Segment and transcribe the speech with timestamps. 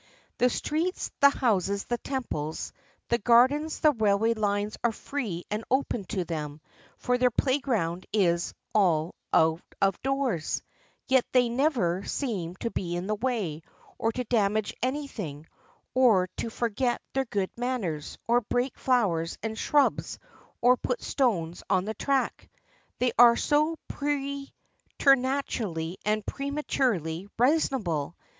[0.39, 2.73] The streets, the houses, the temples,
[3.09, 6.59] the gardens, the railway lines are free and open to them,
[6.97, 10.63] for their playground is "all out of doors";
[11.07, 13.61] yet they never seem to be in the way,
[13.99, 15.45] or to damage anything,
[15.93, 20.17] or to forget their good manners, or break flowers and shrubs,
[20.61, 22.49] or put stones on the track.
[22.97, 28.15] They are so preternaturally and prematurely reasonable!